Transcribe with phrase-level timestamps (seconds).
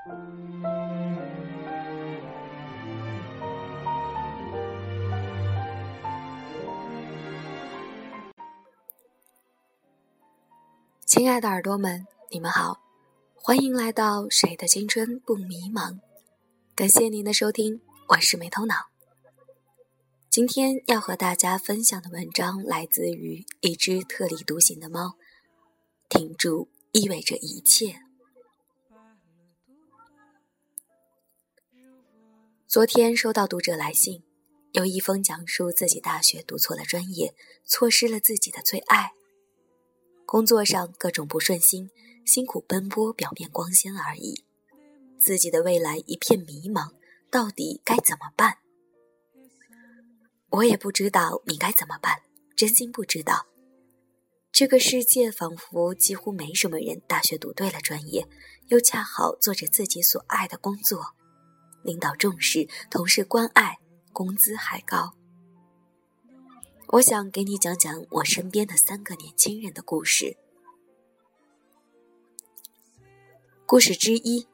[0.00, 0.08] 亲
[11.28, 12.80] 爱的耳朵们，你们好，
[13.34, 15.92] 欢迎来到《谁的青春不迷茫》。
[16.74, 18.74] 感谢您的收听，我是没头脑。
[20.30, 25.18] 今天要和大家分享的文章来自于一只特立独行的猫。
[26.08, 28.09] 挺住意味着一切。
[32.70, 34.22] 昨天收到读者来信，
[34.70, 37.34] 有一封讲述自己大学读错了专业，
[37.64, 39.10] 错失了自己的最爱。
[40.24, 41.90] 工作上各种不顺心，
[42.24, 44.44] 辛苦奔波，表面光鲜而已。
[45.18, 46.92] 自己的未来一片迷茫，
[47.28, 48.58] 到底该怎么办？
[50.50, 52.22] 我也不知道你该怎么办，
[52.54, 53.48] 真心不知道。
[54.52, 58.28] 这个世界仿佛几乎没什么人大学读对了专业，
[58.68, 61.16] 又恰好做着自己所爱的工作，
[61.82, 63.78] 领导重视，同事关爱，
[64.12, 65.14] 工资还高。
[66.88, 70.36] 我想给你讲讲我身边的三个年轻人的故事。
[73.64, 74.48] 故事之一：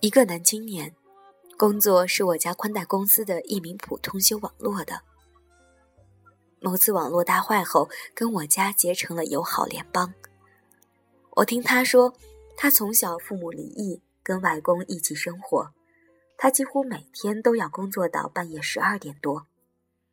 [0.00, 0.94] 一个男青年，
[1.56, 5.02] 工作是我家宽带公司的一名普通修网络的。
[6.60, 10.12] 某次网络大坏后，跟我家结成了友好联邦。
[11.36, 12.12] 我听他说，
[12.56, 15.70] 他从小父母离异，跟外公一起生活，
[16.36, 19.46] 他几乎每天都要工作到半夜十二点多。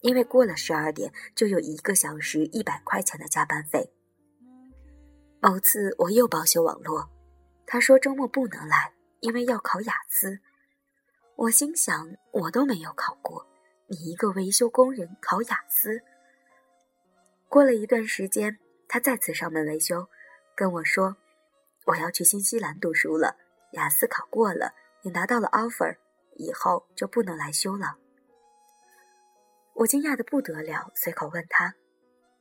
[0.00, 3.92] 因为过了十二点就有一个小时一百块钱的加班费。
[5.40, 7.08] 某次我又报修网络，
[7.66, 10.38] 他说周末不能来，因为要考雅思。
[11.34, 13.44] 我心想，我都没有考过，
[13.88, 16.00] 你一个维修工人考雅思？
[17.48, 20.08] 过了一段时间，他再次上门维修，
[20.54, 21.16] 跟我说
[21.86, 23.36] 我要去新西兰读书了，
[23.72, 25.96] 雅思考过了，也拿到了 offer，
[26.38, 27.98] 以后就不能来修了。
[29.74, 31.74] 我惊讶的不得了，随口问他：“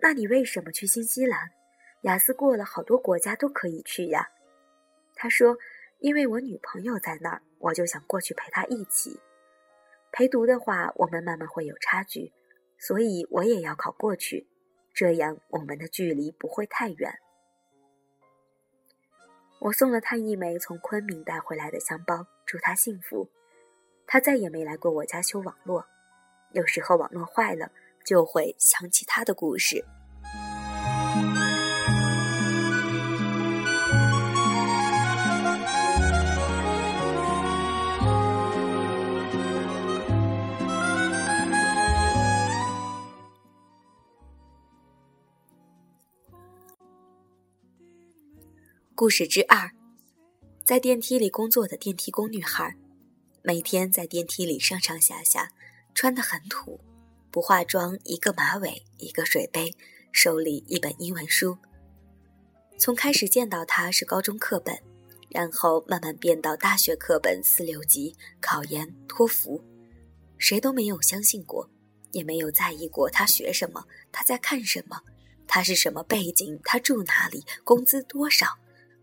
[0.00, 1.50] 那你为什么去新西兰？
[2.02, 4.28] 雅思过了，好多国家都可以去呀。”
[5.14, 5.56] 他说
[6.00, 9.20] ：“因为我女朋友在那儿，我就想过去陪她一起。
[10.10, 12.32] 陪读的话，我们慢慢会有差距，
[12.78, 14.46] 所以我也要考过去，
[14.92, 17.18] 这样我们的距离不会太远。”
[19.60, 23.30] 我送了他一枚从昆明带回来的香包，祝他幸福。
[24.06, 25.86] 他再也没来过我家修网络。
[26.52, 27.70] 有时候网络坏了，
[28.04, 29.84] 就会想起他的故事。
[48.94, 49.68] 故事之二，
[50.64, 52.76] 在电梯里工作的电梯工女孩，
[53.42, 55.50] 每天在电梯里上上下下。
[55.94, 56.80] 穿得很土，
[57.30, 59.70] 不化妆，一个马尾，一个水杯，
[60.10, 61.58] 手里一本英文书。
[62.78, 64.74] 从开始见到他是高中课本，
[65.28, 69.62] 然后慢慢变到大学课本四六级，考研、托福，
[70.38, 71.68] 谁都没有相信过，
[72.12, 74.98] 也没有在意过他学什么，他在看什么，
[75.46, 78.46] 他是什么背景，他住哪里，工资多少，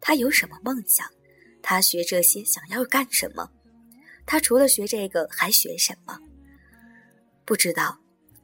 [0.00, 1.04] 他有什么梦想，
[1.60, 3.50] 他学这些想要干什么，
[4.26, 6.18] 他除了学这个还学什么。
[7.44, 7.98] 不知道，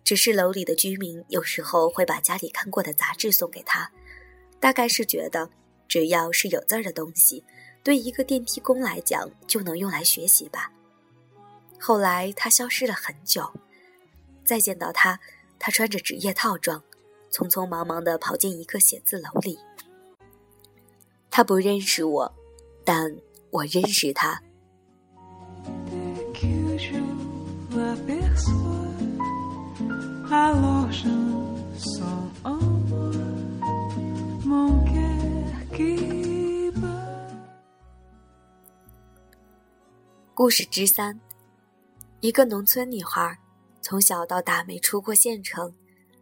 [0.05, 3.91] 只是楼里的居民有时候会把家里看过的杂志送给他，
[4.61, 5.51] 大概是觉得
[5.89, 7.43] 只要是有字儿的东西，
[7.83, 10.71] 对一个电梯工来讲就能用来学习吧。
[11.81, 13.53] 后来他消失了很久，
[14.45, 15.19] 再见到他，
[15.59, 16.81] 他穿着职业套装，
[17.33, 19.59] 匆匆忙忙地跑进一个写字楼里。
[21.29, 22.35] 他不认识我，
[22.85, 23.17] 但
[23.51, 24.41] 我认识他。
[40.35, 41.21] 故事之三：
[42.21, 43.39] 一个农村女孩，
[43.81, 45.75] 从小到大没出过县城，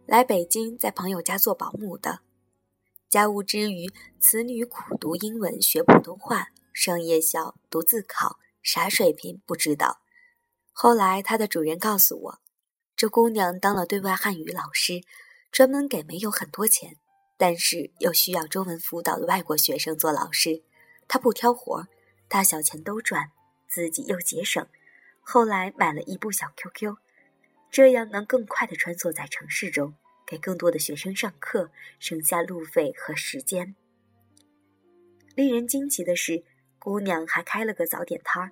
[0.05, 2.19] 来北京在朋友家做保姆的。
[3.09, 10.01] 家务之余，此女苦读英文，学普通话，上夜校，读自考，啥水平不知道。
[10.71, 12.39] 后来它的主人告诉我。
[12.95, 15.01] 这姑娘当了对外汉语老师，
[15.51, 16.97] 专门给没有很多钱，
[17.37, 20.61] 但是又需要中文辅导的外国学生做老师。
[21.07, 21.87] 她不挑活，
[22.27, 23.31] 大小钱都赚，
[23.67, 24.65] 自己又节省。
[25.19, 26.95] 后来买了一部小 QQ，
[27.71, 29.95] 这样能更快地穿梭在城市中，
[30.27, 33.75] 给更多的学生上课，省下路费和时间。
[35.35, 36.43] 令人惊奇的是，
[36.77, 38.51] 姑娘还开了个早点摊儿，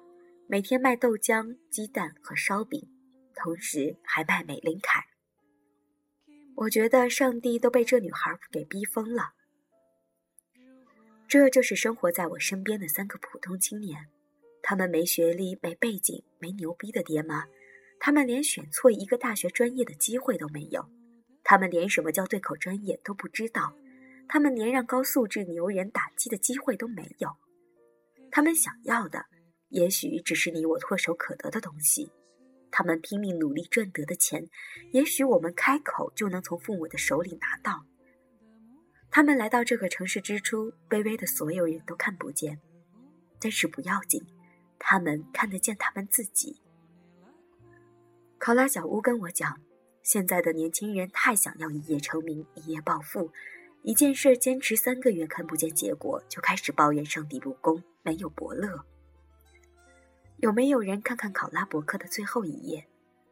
[0.52, 2.90] 每天卖豆浆、鸡蛋和烧饼，
[3.36, 5.06] 同时还卖美林凯。
[6.56, 9.34] 我觉得上帝都被这女孩给逼疯了。
[11.28, 14.08] 这就是生活在我身边的三个普通青年，
[14.64, 17.46] 他们没学历、没背景、没牛逼的爹妈，
[18.00, 20.84] 他们连选错一个大学专业的机会都没有，
[21.44, 23.72] 他们连什么叫对口专业都不知道，
[24.28, 27.30] 他们连让高素质牛人打击的机会都没有。
[28.32, 29.28] 他们想要的，
[29.70, 32.10] 也许只是你我唾手可得的东西；
[32.72, 34.48] 他们拼命努力赚得的钱，
[34.92, 37.86] 也许我们开口就能从父母的手里拿到。
[39.12, 42.60] 他们来到这个城市之初，卑微的所有人都看不见，
[43.40, 44.24] 但是不要紧，
[44.78, 46.62] 他们看得见他们自己。
[48.38, 49.60] 考拉小屋跟我讲，
[50.04, 53.32] 现在的年轻人太想要一夜成名、一夜暴富，
[53.84, 58.86] 一件事坚持三个月看不见结果，就开始抱怨上帝不公，没有伯乐。
[60.42, 62.88] 有没有人看看考拉博客的最后一页？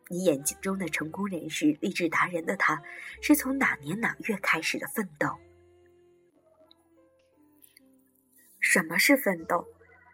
[0.10, 2.82] 你眼睛中的成功人士、励志达人的他，
[3.22, 5.28] 是从哪年哪月开始的奋斗？
[8.60, 9.66] 什么是奋斗？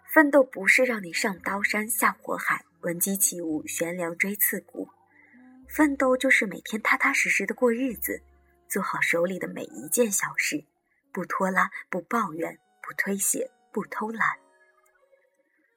[0.06, 4.88] 奋斗不是让你上刀山下火海，闻鸡起舞，悬梁锥刺股。
[5.68, 8.22] 奋斗就是每天踏踏实实的过日子，
[8.70, 10.64] 做好手里的每一件小事，
[11.12, 14.43] 不拖拉，不抱怨，不推卸，不偷懒。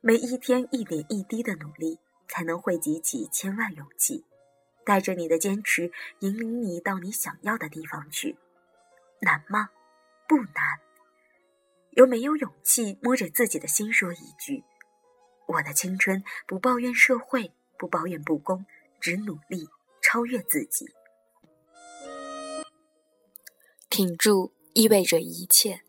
[0.07, 1.99] 每一天一点一滴的努力，
[2.29, 4.25] 才能汇集起千万勇气，
[4.85, 8.37] 带着你的坚持，引领你到你想要的地方去。
[9.21, 9.71] 难吗？
[10.29, 10.79] 不难。
[11.91, 14.63] 有没有勇气摸着自己的心说一句
[15.49, 18.65] ：“我的青春不抱怨社会，不抱怨不公，
[19.01, 19.69] 只努力
[20.01, 20.87] 超越自己。”
[23.91, 25.83] 挺住意味着一切。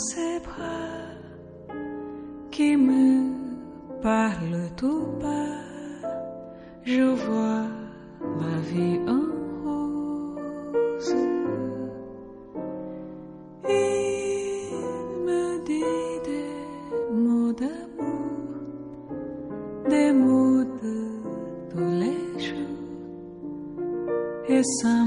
[0.00, 1.76] ses bras
[2.50, 3.32] qui me
[4.02, 5.60] parle tout bas.
[6.84, 7.66] Je vois
[8.40, 9.26] ma vie en
[9.64, 11.14] rose.
[13.68, 14.72] Il
[15.26, 16.54] me dit des
[17.24, 18.30] mots d'amour,
[19.88, 20.96] des mots de
[21.70, 22.84] tous les jours.
[24.48, 25.04] Et ça